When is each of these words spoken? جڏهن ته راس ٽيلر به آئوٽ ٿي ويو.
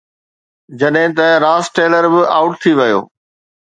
جڏهن 0.79 1.09
ته 1.17 1.27
راس 1.43 1.65
ٽيلر 1.75 2.05
به 2.13 2.21
آئوٽ 2.37 2.53
ٿي 2.61 2.71
ويو. 2.77 2.99